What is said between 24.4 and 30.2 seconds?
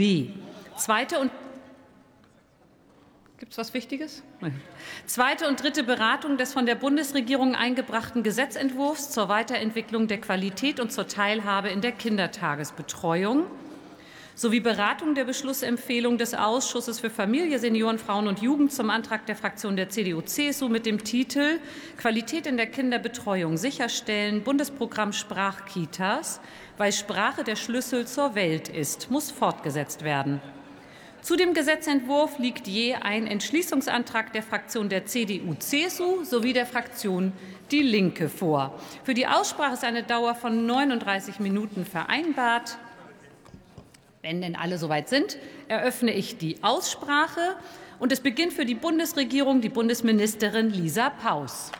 Bundesprogramm Sprachkitas, weil Sprache der Schlüssel zur Welt ist, muss fortgesetzt